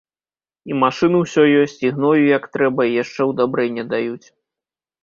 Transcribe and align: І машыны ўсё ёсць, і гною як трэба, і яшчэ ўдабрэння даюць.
І 0.69 0.77
машыны 0.83 1.17
ўсё 1.25 1.43
ёсць, 1.61 1.77
і 1.87 1.93
гною 1.99 2.17
як 2.37 2.43
трэба, 2.59 2.81
і 2.89 2.99
яшчэ 3.05 3.21
ўдабрэння 3.35 3.83
даюць. 3.95 4.27